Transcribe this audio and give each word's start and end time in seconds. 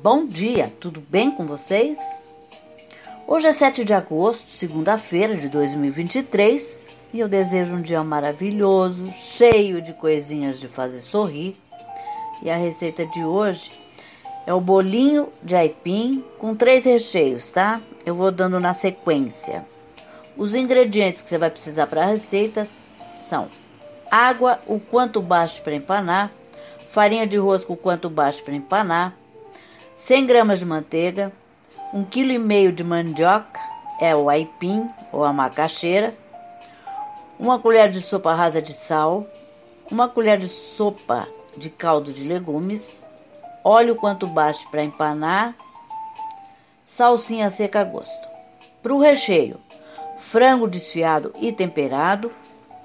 Bom 0.00 0.26
dia, 0.26 0.72
tudo 0.78 1.00
bem 1.00 1.28
com 1.28 1.44
vocês? 1.44 1.98
Hoje 3.26 3.48
é 3.48 3.52
7 3.52 3.84
de 3.84 3.92
agosto, 3.92 4.48
segunda-feira 4.48 5.36
de 5.36 5.48
2023, 5.48 6.86
e 7.12 7.18
eu 7.18 7.28
desejo 7.28 7.74
um 7.74 7.82
dia 7.82 8.04
maravilhoso, 8.04 9.12
cheio 9.12 9.82
de 9.82 9.92
coisinhas 9.92 10.60
de 10.60 10.68
fazer 10.68 11.00
sorrir. 11.00 11.56
E 12.40 12.48
a 12.48 12.56
receita 12.56 13.04
de 13.06 13.24
hoje 13.24 13.72
é 14.46 14.54
o 14.54 14.60
bolinho 14.60 15.30
de 15.42 15.56
aipim 15.56 16.24
com 16.38 16.54
três 16.54 16.84
recheios, 16.84 17.50
tá? 17.50 17.80
Eu 18.06 18.14
vou 18.14 18.30
dando 18.30 18.60
na 18.60 18.74
sequência. 18.74 19.66
Os 20.36 20.54
ingredientes 20.54 21.22
que 21.22 21.28
você 21.28 21.38
vai 21.38 21.50
precisar 21.50 21.88
para 21.88 22.04
a 22.04 22.06
receita 22.06 22.68
são 23.18 23.48
água 24.08 24.60
o 24.64 24.78
quanto 24.78 25.20
baixo 25.20 25.60
para 25.62 25.74
empanar, 25.74 26.30
farinha 26.92 27.26
de 27.26 27.36
rosca 27.36 27.72
o 27.72 27.76
quanto 27.76 28.08
baixo 28.08 28.44
para 28.44 28.54
empanar, 28.54 29.18
100 29.98 30.26
gramas 30.26 30.60
de 30.60 30.64
manteiga, 30.64 31.32
1,5 31.92 32.08
kg 32.08 32.72
de 32.72 32.84
mandioca, 32.84 33.60
é 34.00 34.14
o 34.14 34.30
aipim 34.30 34.88
ou 35.10 35.24
a 35.24 35.32
macaxeira, 35.32 36.14
uma 37.36 37.58
colher 37.58 37.90
de 37.90 38.00
sopa 38.00 38.32
rasa 38.32 38.62
de 38.62 38.72
sal, 38.74 39.26
uma 39.90 40.08
colher 40.08 40.38
de 40.38 40.48
sopa 40.48 41.26
de 41.56 41.68
caldo 41.68 42.12
de 42.12 42.22
legumes, 42.22 43.04
óleo 43.64 43.96
quanto 43.96 44.24
baixo 44.28 44.70
para 44.70 44.84
empanar, 44.84 45.56
salsinha 46.86 47.50
seca 47.50 47.80
a 47.80 47.84
gosto. 47.84 48.28
Para 48.80 48.94
o 48.94 49.00
recheio, 49.00 49.58
frango 50.20 50.68
desfiado 50.68 51.32
e 51.40 51.52
temperado 51.52 52.30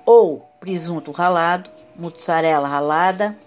ou 0.03 0.49
presunto 0.59 1.11
ralado, 1.11 1.69
mussarela 1.95 2.67
ralada, 2.67 3.37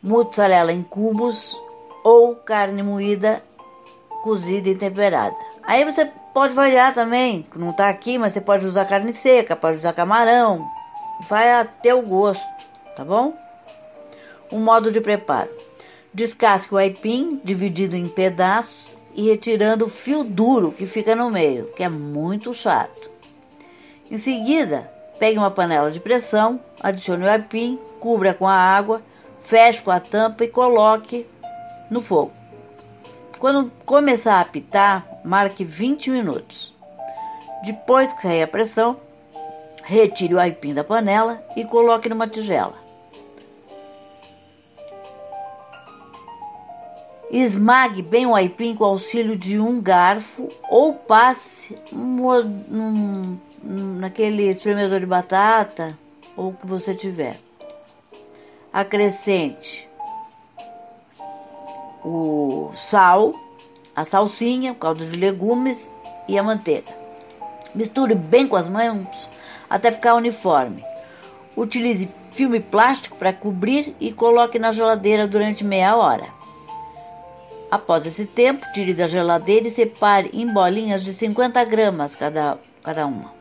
mussarela 0.00 0.72
em 0.72 0.82
cubos 0.82 1.63
ou 2.04 2.36
carne 2.36 2.82
moída, 2.82 3.42
cozida 4.22 4.68
e 4.68 4.74
temperada. 4.74 5.34
Aí 5.62 5.84
você 5.84 6.04
pode 6.34 6.52
variar 6.52 6.94
também, 6.94 7.46
não 7.56 7.70
está 7.70 7.88
aqui, 7.88 8.18
mas 8.18 8.34
você 8.34 8.40
pode 8.40 8.66
usar 8.66 8.84
carne 8.84 9.12
seca, 9.12 9.56
pode 9.56 9.78
usar 9.78 9.94
camarão, 9.94 10.68
vai 11.28 11.50
até 11.52 11.94
o 11.94 12.02
gosto, 12.02 12.46
tá 12.94 13.04
bom? 13.04 13.32
O 14.52 14.58
modo 14.58 14.92
de 14.92 15.00
preparo: 15.00 15.50
descasque 16.12 16.74
o 16.74 16.76
aipim, 16.76 17.40
dividido 17.42 17.96
em 17.96 18.08
pedaços 18.08 18.94
e 19.14 19.28
retirando 19.28 19.86
o 19.86 19.90
fio 19.90 20.22
duro 20.22 20.72
que 20.72 20.86
fica 20.86 21.16
no 21.16 21.30
meio, 21.30 21.66
que 21.74 21.82
é 21.82 21.88
muito 21.88 22.52
chato. 22.52 23.10
Em 24.10 24.18
seguida, 24.18 24.90
pegue 25.18 25.38
uma 25.38 25.50
panela 25.50 25.90
de 25.90 26.00
pressão, 26.00 26.60
adicione 26.82 27.24
o 27.24 27.30
aipim, 27.30 27.78
cubra 28.00 28.34
com 28.34 28.46
a 28.46 28.54
água, 28.54 29.00
feche 29.44 29.82
com 29.82 29.90
a 29.90 30.00
tampa 30.00 30.44
e 30.44 30.48
coloque 30.48 31.26
no 31.94 32.02
fogo. 32.02 32.32
Quando 33.38 33.70
começar 33.86 34.34
a 34.34 34.40
apitar, 34.40 35.06
marque 35.24 35.64
20 35.64 36.10
minutos. 36.10 36.74
Depois 37.64 38.12
que 38.12 38.22
sair 38.22 38.42
a 38.42 38.48
pressão, 38.48 38.96
retire 39.84 40.34
o 40.34 40.40
aipim 40.40 40.74
da 40.74 40.82
panela 40.82 41.42
e 41.56 41.64
coloque 41.64 42.08
numa 42.08 42.26
tigela. 42.26 42.74
Esmague 47.30 48.02
bem 48.02 48.26
o 48.26 48.34
aipim 48.34 48.74
com 48.74 48.84
auxílio 48.84 49.36
de 49.36 49.58
um 49.58 49.80
garfo 49.80 50.48
ou 50.68 50.94
passe 50.94 51.76
num, 51.92 53.38
naquele 53.62 54.50
espremedor 54.50 55.00
de 55.00 55.06
batata 55.06 55.96
ou 56.36 56.50
o 56.50 56.54
que 56.54 56.66
você 56.66 56.94
tiver. 56.94 57.38
Acrescente 58.72 59.88
o 62.04 62.70
sal, 62.76 63.32
a 63.96 64.04
salsinha, 64.04 64.72
o 64.72 64.76
caldo 64.76 65.04
de 65.04 65.16
legumes 65.16 65.92
e 66.28 66.38
a 66.38 66.42
manteiga. 66.42 66.92
Misture 67.74 68.14
bem 68.14 68.46
com 68.46 68.56
as 68.56 68.68
mãos 68.68 69.28
até 69.68 69.90
ficar 69.90 70.14
uniforme. 70.14 70.84
Utilize 71.56 72.08
filme 72.30 72.60
plástico 72.60 73.16
para 73.16 73.32
cobrir 73.32 73.94
e 74.00 74.12
coloque 74.12 74.58
na 74.58 74.72
geladeira 74.72 75.26
durante 75.26 75.64
meia 75.64 75.96
hora. 75.96 76.26
Após 77.70 78.06
esse 78.06 78.26
tempo, 78.26 78.64
tire 78.72 78.92
da 78.92 79.08
geladeira 79.08 79.66
e 79.66 79.70
separe 79.70 80.30
em 80.32 80.46
bolinhas 80.52 81.02
de 81.02 81.12
50 81.12 81.64
gramas 81.64 82.14
cada, 82.14 82.58
cada 82.82 83.06
uma. 83.06 83.32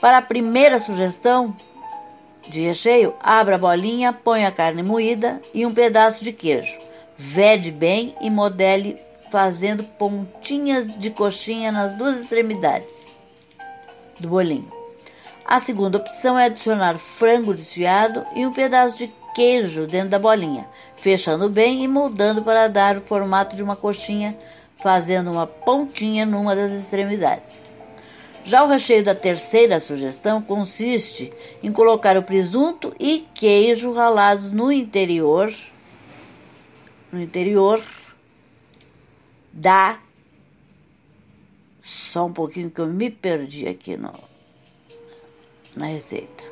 Para 0.00 0.18
a 0.18 0.22
primeira 0.22 0.78
sugestão 0.78 1.54
de 2.48 2.60
recheio, 2.60 3.14
abra 3.20 3.54
a 3.54 3.58
bolinha, 3.58 4.12
ponha 4.12 4.48
a 4.48 4.52
carne 4.52 4.82
moída 4.82 5.40
e 5.54 5.64
um 5.64 5.72
pedaço 5.72 6.24
de 6.24 6.32
queijo. 6.32 6.89
Vede 7.22 7.70
bem 7.70 8.14
e 8.18 8.30
modele 8.30 8.96
fazendo 9.30 9.84
pontinhas 9.84 10.98
de 10.98 11.10
coxinha 11.10 11.70
nas 11.70 11.92
duas 11.92 12.18
extremidades 12.18 13.14
do 14.18 14.26
bolinho. 14.26 14.72
A 15.44 15.60
segunda 15.60 15.98
opção 15.98 16.38
é 16.38 16.46
adicionar 16.46 16.96
frango 16.96 17.52
desfiado 17.52 18.24
e 18.34 18.46
um 18.46 18.54
pedaço 18.54 18.96
de 18.96 19.12
queijo 19.34 19.86
dentro 19.86 20.08
da 20.08 20.18
bolinha, 20.18 20.66
fechando 20.96 21.50
bem 21.50 21.84
e 21.84 21.88
moldando 21.88 22.40
para 22.40 22.68
dar 22.68 22.96
o 22.96 23.02
formato 23.02 23.54
de 23.54 23.62
uma 23.62 23.76
coxinha, 23.76 24.34
fazendo 24.78 25.30
uma 25.30 25.46
pontinha 25.46 26.24
numa 26.24 26.56
das 26.56 26.70
extremidades. 26.70 27.68
Já 28.46 28.64
o 28.64 28.68
recheio 28.68 29.04
da 29.04 29.14
terceira 29.14 29.78
sugestão 29.78 30.40
consiste 30.40 31.30
em 31.62 31.70
colocar 31.70 32.16
o 32.16 32.22
presunto 32.22 32.94
e 32.98 33.28
queijo 33.34 33.92
ralados 33.92 34.50
no 34.50 34.72
interior 34.72 35.52
no 37.12 37.20
interior 37.20 37.82
da. 39.52 39.98
Só 41.82 42.26
um 42.26 42.32
pouquinho 42.32 42.70
que 42.70 42.80
eu 42.80 42.86
me 42.86 43.10
perdi 43.10 43.66
aqui 43.66 43.96
no, 43.96 44.12
na 45.76 45.86
receita. 45.86 46.44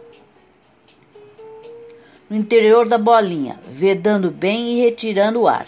No 2.29 2.37
interior 2.37 2.89
da 2.89 2.99
bolinha, 2.99 3.59
vedando 3.71 4.31
bem 4.31 4.75
e 4.75 4.81
retirando 4.81 5.41
o 5.41 5.49
ar. 5.49 5.67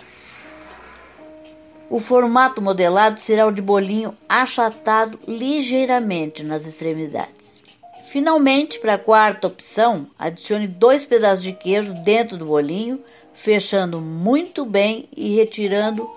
O 1.89 1.99
formato 1.99 2.63
modelado 2.63 3.21
será 3.21 3.47
o 3.47 3.53
de 3.53 3.61
bolinho 3.61 4.17
achatado 4.29 5.19
ligeiramente 5.27 6.43
nas 6.45 6.67
extremidades. 6.67 7.61
Finalmente, 8.11 8.79
para 8.79 8.95
a 8.95 8.99
quarta 8.99 9.47
opção, 9.47 10.09
adicione 10.19 10.67
dois 10.69 11.05
pedaços 11.05 11.43
de 11.43 11.53
queijo 11.53 11.93
dentro 12.05 12.37
do 12.37 12.47
bolinho 12.47 13.03
fechando 13.43 14.01
muito 14.01 14.67
bem 14.67 15.09
e 15.17 15.35
retirando, 15.35 16.09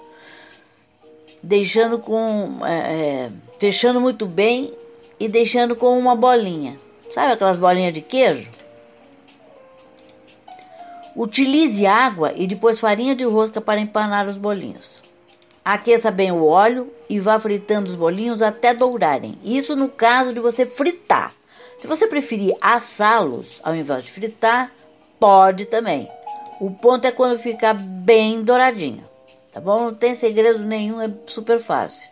deixando 1.41 1.97
com. 1.97 2.59
É, 2.65 2.73
é, 2.73 3.29
fechando 3.59 4.01
muito 4.01 4.25
bem 4.25 4.73
e 5.19 5.27
deixando 5.27 5.75
com 5.75 5.97
uma 5.97 6.15
bolinha. 6.15 6.77
Sabe 7.13 7.31
aquelas 7.31 7.57
bolinhas 7.57 7.93
de 7.93 8.01
queijo? 8.01 8.51
Utilize 11.15 11.85
água 11.85 12.33
e 12.35 12.45
depois 12.45 12.79
farinha 12.79 13.15
de 13.15 13.23
rosca 13.23 13.61
para 13.61 13.79
empanar 13.79 14.27
os 14.27 14.37
bolinhos. 14.37 15.01
Aqueça 15.63 16.11
bem 16.11 16.31
o 16.31 16.43
óleo 16.45 16.91
e 17.07 17.19
vá 17.19 17.39
fritando 17.39 17.89
os 17.89 17.95
bolinhos 17.95 18.41
até 18.41 18.73
dourarem. 18.73 19.37
Isso 19.43 19.75
no 19.75 19.87
caso 19.87 20.33
de 20.33 20.41
você 20.41 20.65
fritar. 20.65 21.31
Se 21.77 21.87
você 21.87 22.05
preferir 22.05 22.55
assá-los 22.59 23.61
ao 23.63 23.75
invés 23.75 24.03
de 24.03 24.11
fritar, 24.11 24.71
pode 25.19 25.65
também. 25.65 26.09
O 26.59 26.71
ponto 26.71 27.05
é 27.05 27.11
quando 27.11 27.39
ficar 27.39 27.73
bem 27.73 28.43
douradinho, 28.43 29.03
tá 29.51 29.59
bom? 29.59 29.85
Não 29.85 29.93
tem 29.93 30.15
segredo 30.15 30.59
nenhum, 30.59 31.01
é 31.01 31.09
super 31.27 31.59
fácil. 31.59 32.07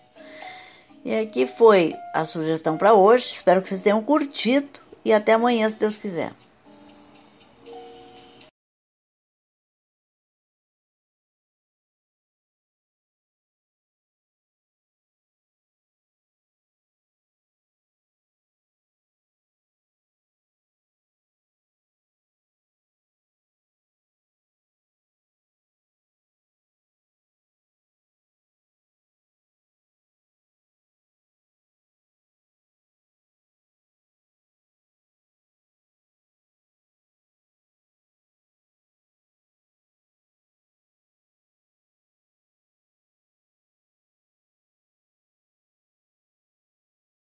E 1.03 1.15
aqui 1.15 1.47
foi 1.47 1.95
a 2.13 2.25
sugestão 2.25 2.77
para 2.77 2.93
hoje. 2.93 3.33
Espero 3.33 3.61
que 3.61 3.69
vocês 3.69 3.81
tenham 3.81 4.03
curtido 4.03 4.79
e 5.03 5.11
até 5.11 5.33
amanhã, 5.33 5.69
se 5.69 5.77
Deus 5.77 5.97
quiser. 5.97 6.31